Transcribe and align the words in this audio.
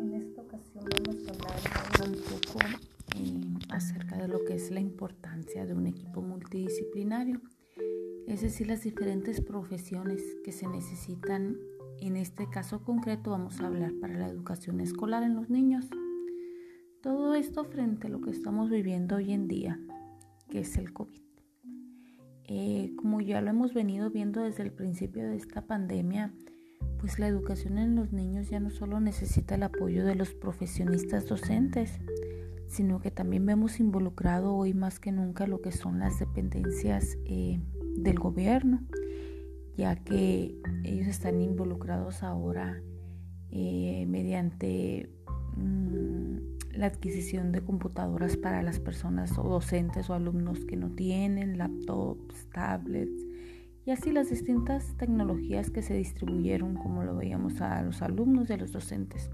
En 0.00 0.12
esta 0.12 0.42
ocasión 0.42 0.84
vamos 0.84 1.26
a 1.26 1.30
hablar 1.30 2.08
un 2.08 2.14
poco 2.14 2.58
eh, 3.16 3.40
acerca 3.70 4.16
de 4.18 4.28
lo 4.28 4.44
que 4.44 4.54
es 4.54 4.70
la 4.70 4.80
importancia 4.80 5.64
de 5.64 5.74
un 5.74 5.86
equipo 5.86 6.20
multidisciplinario, 6.20 7.40
es 8.26 8.42
decir, 8.42 8.66
las 8.66 8.82
diferentes 8.82 9.40
profesiones 9.40 10.22
que 10.44 10.52
se 10.52 10.68
necesitan. 10.68 11.56
En 12.00 12.16
este 12.16 12.48
caso 12.48 12.82
concreto 12.82 13.30
vamos 13.30 13.60
a 13.60 13.66
hablar 13.66 13.92
para 14.00 14.18
la 14.18 14.28
educación 14.28 14.80
escolar 14.80 15.22
en 15.22 15.34
los 15.34 15.48
niños. 15.48 15.86
Todo 17.02 17.34
esto 17.34 17.64
frente 17.64 18.06
a 18.06 18.10
lo 18.10 18.20
que 18.20 18.30
estamos 18.30 18.68
viviendo 18.68 19.16
hoy 19.16 19.32
en 19.32 19.48
día, 19.48 19.80
que 20.50 20.60
es 20.60 20.76
el 20.76 20.92
COVID. 20.92 21.20
Eh, 22.44 22.92
como 22.96 23.20
ya 23.20 23.40
lo 23.40 23.50
hemos 23.50 23.72
venido 23.72 24.10
viendo 24.10 24.42
desde 24.42 24.64
el 24.64 24.72
principio 24.72 25.22
de 25.22 25.36
esta 25.36 25.66
pandemia, 25.66 26.34
pues 27.00 27.18
la 27.18 27.26
educación 27.26 27.78
en 27.78 27.96
los 27.96 28.12
niños 28.12 28.50
ya 28.50 28.60
no 28.60 28.70
solo 28.70 29.00
necesita 29.00 29.54
el 29.54 29.62
apoyo 29.62 30.04
de 30.04 30.14
los 30.14 30.34
profesionistas 30.34 31.26
docentes, 31.26 31.98
sino 32.68 33.00
que 33.00 33.10
también 33.10 33.46
vemos 33.46 33.80
involucrado 33.80 34.54
hoy 34.54 34.74
más 34.74 35.00
que 35.00 35.10
nunca 35.10 35.46
lo 35.46 35.62
que 35.62 35.72
son 35.72 35.98
las 35.98 36.18
dependencias 36.18 37.16
eh, 37.24 37.58
del 37.96 38.18
gobierno, 38.18 38.82
ya 39.76 39.96
que 39.96 40.54
ellos 40.84 41.06
están 41.06 41.40
involucrados 41.40 42.22
ahora 42.22 42.82
eh, 43.50 44.04
mediante 44.06 45.10
mm, 45.56 46.76
la 46.76 46.86
adquisición 46.86 47.50
de 47.50 47.62
computadoras 47.62 48.36
para 48.36 48.62
las 48.62 48.78
personas 48.78 49.38
o 49.38 49.42
docentes 49.42 50.10
o 50.10 50.14
alumnos 50.14 50.66
que 50.66 50.76
no 50.76 50.90
tienen, 50.90 51.56
laptops, 51.56 52.46
tablets, 52.52 53.24
y 53.86 53.90
así 53.92 54.12
las 54.12 54.30
distintas 54.30 54.94
tecnologías 54.96 55.70
que 55.70 55.82
se 55.82 55.94
distribuyeron, 55.94 56.74
como 56.74 57.02
lo 57.02 57.16
veíamos 57.16 57.60
a 57.60 57.82
los 57.82 58.02
alumnos 58.02 58.50
y 58.50 58.52
a 58.52 58.56
los 58.56 58.72
docentes. 58.72 59.30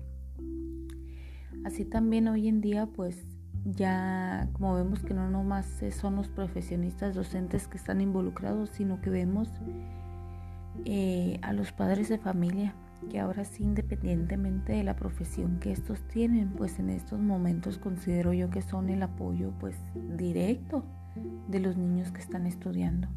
Así 1.65 1.85
también 1.85 2.29
hoy 2.29 2.47
en 2.49 2.61
día, 2.61 2.87
pues 2.87 3.25
ya 3.65 4.49
como 4.53 4.75
vemos 4.75 5.03
que 5.03 5.15
no 5.15 5.29
nomás 5.29 5.67
son 5.91 6.17
los 6.17 6.29
profesionistas 6.29 7.15
docentes 7.15 7.67
que 7.67 7.77
están 7.77 8.01
involucrados, 8.01 8.71
sino 8.71 9.01
que 9.01 9.11
vemos 9.11 9.51
eh, 10.85 11.41
a 11.43 11.53
los 11.53 11.73
padres 11.73 12.09
de 12.09 12.19
familia, 12.19 12.75
que 13.11 13.19
ahora 13.19 13.45
sí, 13.45 13.65
independientemente 13.65 14.75
de 14.75 14.85
la 14.85 14.95
profesión 14.95 15.59
que 15.59 15.73
estos 15.73 16.07
tienen, 16.07 16.51
pues 16.51 16.79
en 16.79 16.91
estos 16.91 17.21
momentos 17.21 17.79
considero 17.79 18.33
yo 18.33 18.51
que 18.51 18.63
son 18.63 18.89
el 18.89 19.03
apoyo 19.03 19.53
pues 19.59 19.77
directo 20.17 20.85
de 21.49 21.61
los 21.61 21.77
niños 21.77 22.13
que 22.13 22.21
están 22.21 22.47
estudiando. 22.47 23.09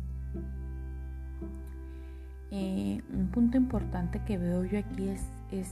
Eh, 2.52 3.02
un 3.14 3.28
punto 3.28 3.58
importante 3.58 4.22
que 4.25 4.38
veo 4.38 4.66
yo 4.66 4.80
aquí 4.80 5.09
es, 5.09 5.23
es, 5.52 5.72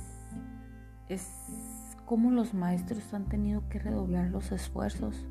es 1.10 1.28
cómo 2.06 2.32
los 2.32 2.54
maestros 2.54 3.14
han 3.14 3.26
tenido 3.26 3.68
que 3.70 3.80
redoblar 3.80 4.30
los 4.30 4.52
esfuerzos, 4.52 5.26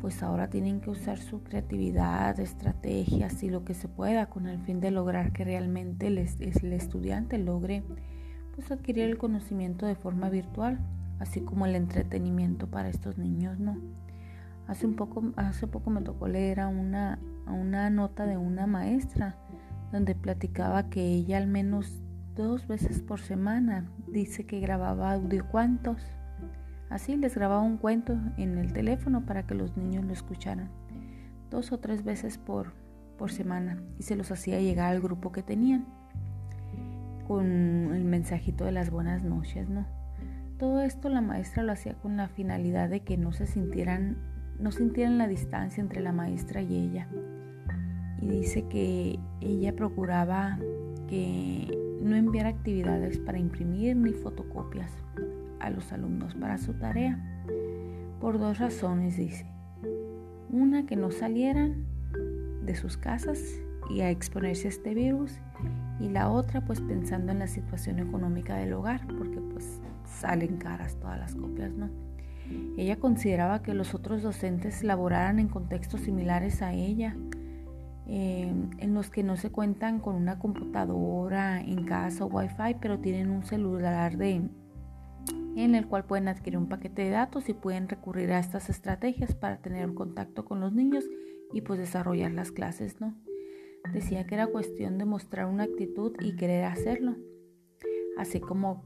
pues 0.00 0.22
ahora 0.22 0.48
tienen 0.48 0.80
que 0.80 0.90
usar 0.90 1.18
su 1.18 1.42
creatividad, 1.42 2.40
estrategias 2.40 3.42
y 3.42 3.50
lo 3.50 3.64
que 3.64 3.74
se 3.74 3.88
pueda 3.88 4.26
con 4.26 4.46
el 4.46 4.58
fin 4.58 4.80
de 4.80 4.90
lograr 4.90 5.32
que 5.32 5.44
realmente 5.44 6.06
el, 6.08 6.18
el 6.18 6.72
estudiante 6.72 7.38
logre 7.38 7.82
pues 8.54 8.72
adquirir 8.72 9.04
el 9.04 9.18
conocimiento 9.18 9.86
de 9.86 9.94
forma 9.94 10.30
virtual, 10.30 10.80
así 11.20 11.40
como 11.40 11.64
el 11.66 11.76
entretenimiento 11.76 12.66
para 12.66 12.88
estos 12.88 13.16
niños, 13.16 13.60
¿no? 13.60 13.78
Hace 14.66 14.86
un 14.86 14.96
poco, 14.96 15.22
hace 15.36 15.68
poco 15.68 15.90
me 15.90 16.02
tocó 16.02 16.26
leer 16.26 16.58
a 16.60 16.68
una, 16.68 17.20
a 17.46 17.52
una 17.52 17.88
nota 17.88 18.26
de 18.26 18.36
una 18.36 18.66
maestra 18.66 19.36
donde 19.92 20.14
platicaba 20.14 20.90
que 20.90 21.04
ella 21.04 21.38
al 21.38 21.46
menos 21.46 22.02
dos 22.36 22.66
veces 22.66 23.00
por 23.02 23.20
semana 23.20 23.90
dice 24.06 24.46
que 24.46 24.60
grababa 24.60 25.12
audio 25.12 25.46
cuentos. 25.48 26.02
Así 26.90 27.16
les 27.16 27.34
grababa 27.34 27.62
un 27.62 27.76
cuento 27.76 28.16
en 28.36 28.58
el 28.58 28.72
teléfono 28.72 29.26
para 29.26 29.46
que 29.46 29.54
los 29.54 29.76
niños 29.76 30.04
lo 30.04 30.12
escucharan. 30.12 30.70
Dos 31.50 31.72
o 31.72 31.78
tres 31.78 32.04
veces 32.04 32.38
por, 32.38 32.72
por 33.18 33.30
semana 33.30 33.82
y 33.98 34.04
se 34.04 34.16
los 34.16 34.30
hacía 34.30 34.60
llegar 34.60 34.92
al 34.92 35.00
grupo 35.00 35.32
que 35.32 35.42
tenían 35.42 35.86
con 37.26 37.46
el 37.46 38.04
mensajito 38.04 38.64
de 38.64 38.72
las 38.72 38.90
buenas 38.90 39.22
noches, 39.22 39.68
¿no? 39.68 39.86
Todo 40.58 40.80
esto 40.82 41.08
la 41.08 41.20
maestra 41.20 41.62
lo 41.62 41.72
hacía 41.72 41.94
con 41.94 42.16
la 42.16 42.28
finalidad 42.28 42.88
de 42.88 43.00
que 43.00 43.16
no 43.16 43.32
se 43.32 43.46
sintieran, 43.46 44.16
no 44.58 44.72
sintieran 44.72 45.18
la 45.18 45.28
distancia 45.28 45.80
entre 45.80 46.00
la 46.00 46.12
maestra 46.12 46.62
y 46.62 46.74
ella, 46.74 47.06
y 48.20 48.28
dice 48.28 48.64
que 48.68 49.18
ella 49.40 49.74
procuraba 49.74 50.58
que 51.08 51.98
no 52.02 52.16
enviara 52.16 52.50
actividades 52.50 53.18
para 53.18 53.38
imprimir 53.38 53.96
ni 53.96 54.12
fotocopias 54.12 54.92
a 55.60 55.70
los 55.70 55.92
alumnos 55.92 56.34
para 56.34 56.58
su 56.58 56.74
tarea. 56.74 57.18
Por 58.20 58.38
dos 58.38 58.58
razones, 58.58 59.16
dice. 59.16 59.46
Una, 60.50 60.86
que 60.86 60.96
no 60.96 61.10
salieran 61.10 61.84
de 62.64 62.74
sus 62.74 62.96
casas 62.96 63.40
y 63.90 64.00
a 64.00 64.10
exponerse 64.10 64.68
a 64.68 64.70
este 64.70 64.94
virus. 64.94 65.38
Y 66.00 66.08
la 66.08 66.30
otra, 66.30 66.64
pues 66.64 66.80
pensando 66.80 67.32
en 67.32 67.40
la 67.40 67.46
situación 67.46 67.98
económica 67.98 68.56
del 68.56 68.72
hogar, 68.72 69.06
porque 69.18 69.40
pues 69.40 69.80
salen 70.04 70.56
caras 70.56 70.96
todas 70.96 71.18
las 71.18 71.34
copias, 71.34 71.72
¿no? 71.72 71.90
Ella 72.76 72.96
consideraba 72.96 73.62
que 73.62 73.74
los 73.74 73.94
otros 73.94 74.22
docentes 74.22 74.82
laboraran 74.82 75.38
en 75.38 75.48
contextos 75.48 76.02
similares 76.02 76.62
a 76.62 76.72
ella, 76.72 77.16
eh, 78.10 78.50
en 78.78 78.94
los 78.94 79.10
que 79.10 79.22
no 79.22 79.36
se 79.36 79.50
cuentan 79.50 80.00
con 80.00 80.14
una 80.14 80.38
computadora 80.38 81.60
en 81.60 81.84
casa 81.84 82.24
o 82.24 82.28
wifi, 82.28 82.76
pero 82.80 82.98
tienen 82.98 83.28
un 83.28 83.44
celular 83.44 84.16
de, 84.16 84.48
en 85.56 85.74
el 85.74 85.86
cual 85.86 86.06
pueden 86.06 86.28
adquirir 86.28 86.56
un 86.56 86.70
paquete 86.70 87.02
de 87.02 87.10
datos 87.10 87.50
y 87.50 87.52
pueden 87.52 87.86
recurrir 87.86 88.32
a 88.32 88.38
estas 88.38 88.70
estrategias 88.70 89.34
para 89.34 89.58
tener 89.58 89.92
contacto 89.92 90.46
con 90.46 90.58
los 90.58 90.72
niños 90.72 91.04
y 91.52 91.60
pues 91.60 91.78
desarrollar 91.78 92.32
las 92.32 92.50
clases, 92.50 92.98
¿no? 92.98 93.14
Decía 93.92 94.26
que 94.26 94.36
era 94.36 94.46
cuestión 94.46 94.96
de 94.96 95.04
mostrar 95.04 95.46
una 95.46 95.64
actitud 95.64 96.12
y 96.20 96.34
querer 96.36 96.64
hacerlo, 96.64 97.14
así 98.16 98.40
como 98.40 98.84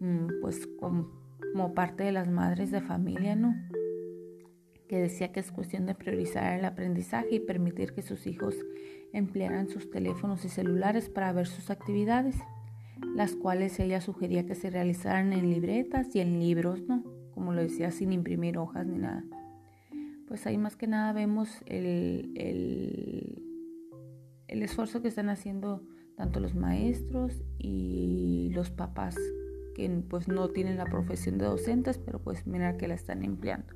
mm, 0.00 0.40
pues 0.40 0.68
como 0.80 1.72
parte 1.72 2.02
de 2.02 2.12
las 2.12 2.28
madres 2.28 2.72
de 2.72 2.80
familia, 2.80 3.36
¿no? 3.36 3.54
Que 4.88 4.98
decía 4.98 5.30
que 5.32 5.40
es 5.40 5.52
cuestión 5.52 5.86
de 5.86 5.94
priorizar 5.94 6.58
el 6.58 6.64
aprendizaje 6.64 7.36
y 7.36 7.40
permitir 7.40 7.92
que 7.92 8.02
sus 8.02 8.26
hijos 8.26 8.56
emplearan 9.12 9.68
sus 9.68 9.90
teléfonos 9.90 10.44
y 10.44 10.48
celulares 10.48 11.08
para 11.08 11.32
ver 11.32 11.46
sus 11.46 11.70
actividades, 11.70 12.36
las 13.14 13.34
cuales 13.34 13.78
ella 13.78 14.00
sugería 14.00 14.46
que 14.46 14.54
se 14.54 14.70
realizaran 14.70 15.32
en 15.32 15.50
libretas 15.50 16.14
y 16.14 16.20
en 16.20 16.40
libros, 16.40 16.82
¿no? 16.88 17.04
Como 17.32 17.52
lo 17.52 17.62
decía, 17.62 17.90
sin 17.90 18.12
imprimir 18.12 18.58
hojas 18.58 18.86
ni 18.86 18.98
nada. 18.98 19.24
Pues 20.26 20.46
ahí 20.46 20.58
más 20.58 20.76
que 20.76 20.86
nada 20.86 21.12
vemos 21.12 21.62
el, 21.66 22.32
el, 22.36 23.42
el 24.48 24.62
esfuerzo 24.62 25.00
que 25.00 25.08
están 25.08 25.28
haciendo 25.28 25.82
tanto 26.16 26.40
los 26.40 26.54
maestros 26.54 27.44
y 27.58 28.50
los 28.52 28.70
papás 28.70 29.16
que 29.74 29.88
pues 30.08 30.26
no 30.26 30.48
tienen 30.48 30.76
la 30.76 30.86
profesión 30.86 31.38
de 31.38 31.44
docentes, 31.46 31.98
pero 31.98 32.18
pues 32.18 32.46
mira 32.46 32.76
que 32.76 32.88
la 32.88 32.94
están 32.94 33.22
empleando. 33.22 33.72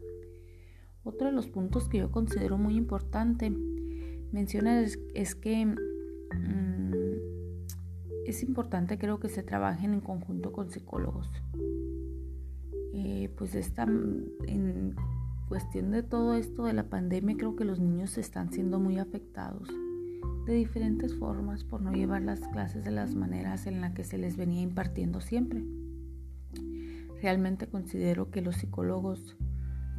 Otro 1.05 1.27
de 1.27 1.33
los 1.33 1.49
puntos 1.49 1.89
que 1.89 1.99
yo 1.99 2.11
considero 2.11 2.59
muy 2.59 2.77
importante 2.77 3.53
menciona 4.31 4.81
es, 4.81 5.35
que 5.35 5.67
mm, 5.67 6.95
es 8.27 8.43
importante 8.43 8.99
creo 8.99 9.19
que 9.19 9.29
se 9.29 9.43
trabajen 9.43 9.95
en 9.95 10.01
conjunto 10.01 10.53
con 10.53 10.71
psicólogos. 10.71 11.29
Eh, 12.95 13.33
pues 13.37 13.55
esta, 13.55 13.83
en 13.85 14.95
cuestión 15.49 15.91
de 15.91 16.03
todo 16.03 16.35
esto 16.35 16.65
de 16.65 16.73
la 16.73 16.89
pandemia 16.89 17.37
creo 17.37 17.57
que 17.57 17.65
los 17.65 17.81
niños 17.81 18.17
están 18.17 18.53
siendo 18.53 18.79
muy 18.79 18.99
afectados 18.99 19.69
de 20.47 20.55
diferentes 20.55 21.15
formas 21.15 21.65
por 21.65 21.83
no 21.83 21.93
llevar 21.93 22.23
las 22.23 22.41
clases 22.49 22.85
de 22.85 22.91
las 22.91 23.15
maneras 23.15 23.67
en 23.67 23.81
las 23.81 23.93
que 23.93 24.05
se 24.05 24.19
les 24.19 24.37
venía 24.37 24.63
impartiendo 24.63 25.21
siempre. 25.21 25.63
Realmente 27.21 27.69
considero 27.69 28.31
que 28.31 28.41
los 28.41 28.57
psicólogos 28.57 29.37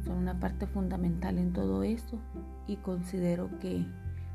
son 0.04 0.18
una 0.18 0.38
parte 0.38 0.66
fundamental 0.66 1.38
en 1.38 1.52
todo 1.52 1.82
esto 1.82 2.18
y 2.66 2.76
considero 2.76 3.58
que 3.58 3.86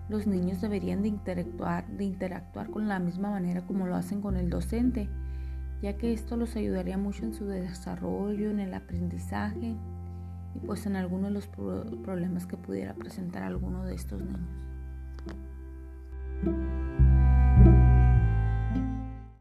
los 0.09 0.25
niños 0.25 0.59
deberían 0.59 1.03
de 1.03 1.09
interactuar, 1.09 1.87
de 1.87 2.03
interactuar 2.03 2.69
con 2.71 2.87
la 2.87 2.99
misma 2.99 3.29
manera 3.29 3.65
como 3.65 3.85
lo 3.85 3.95
hacen 3.95 4.21
con 4.21 4.35
el 4.35 4.49
docente, 4.49 5.09
ya 5.81 5.97
que 5.97 6.11
esto 6.11 6.35
los 6.35 6.55
ayudaría 6.55 6.97
mucho 6.97 7.25
en 7.25 7.33
su 7.33 7.45
desarrollo, 7.45 8.49
en 8.49 8.59
el 8.59 8.73
aprendizaje 8.73 9.75
y 10.55 10.59
pues 10.65 10.85
en 10.87 10.95
algunos 10.95 11.29
de 11.29 11.33
los 11.35 11.47
problemas 11.47 12.47
que 12.47 12.57
pudiera 12.57 12.95
presentar 12.95 13.43
alguno 13.43 13.85
de 13.85 13.93
estos 13.93 14.21
niños. 14.21 14.49